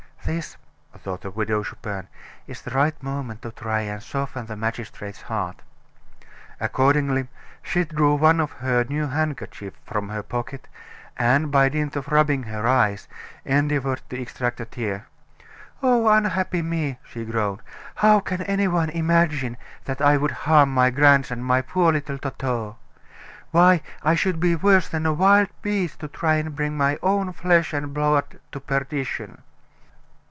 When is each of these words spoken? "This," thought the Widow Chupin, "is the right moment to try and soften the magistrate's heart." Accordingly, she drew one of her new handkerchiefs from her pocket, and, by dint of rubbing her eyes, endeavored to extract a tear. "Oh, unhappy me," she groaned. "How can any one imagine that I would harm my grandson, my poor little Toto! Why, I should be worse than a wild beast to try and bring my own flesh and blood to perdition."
"This," 0.23 0.55
thought 0.99 1.21
the 1.21 1.31
Widow 1.31 1.61
Chupin, 1.63 2.07
"is 2.47 2.61
the 2.61 2.69
right 2.71 2.93
moment 3.03 3.41
to 3.41 3.51
try 3.51 3.81
and 3.81 4.01
soften 4.03 4.45
the 4.45 4.55
magistrate's 4.55 5.23
heart." 5.23 5.61
Accordingly, 6.59 7.27
she 7.63 7.83
drew 7.85 8.13
one 8.15 8.39
of 8.39 8.51
her 8.53 8.85
new 8.87 9.07
handkerchiefs 9.07 9.75
from 9.83 10.07
her 10.09 10.21
pocket, 10.23 10.67
and, 11.17 11.51
by 11.51 11.67
dint 11.69 11.95
of 11.97 12.07
rubbing 12.09 12.43
her 12.43 12.65
eyes, 12.67 13.07
endeavored 13.45 14.03
to 14.09 14.21
extract 14.21 14.61
a 14.61 14.65
tear. 14.65 15.07
"Oh, 15.83 16.07
unhappy 16.07 16.61
me," 16.61 16.97
she 17.03 17.25
groaned. 17.25 17.59
"How 17.95 18.19
can 18.21 18.41
any 18.43 18.67
one 18.69 18.91
imagine 18.91 19.57
that 19.85 19.99
I 20.01 20.15
would 20.17 20.31
harm 20.31 20.71
my 20.73 20.91
grandson, 20.91 21.43
my 21.43 21.61
poor 21.63 21.91
little 21.91 22.19
Toto! 22.19 22.77
Why, 23.49 23.81
I 24.03 24.13
should 24.15 24.39
be 24.39 24.55
worse 24.55 24.87
than 24.87 25.05
a 25.07 25.13
wild 25.13 25.49
beast 25.63 25.99
to 26.01 26.07
try 26.07 26.35
and 26.35 26.55
bring 26.55 26.77
my 26.77 26.97
own 27.03 27.33
flesh 27.33 27.73
and 27.73 27.91
blood 27.93 28.39
to 28.53 28.59
perdition." 28.61 29.41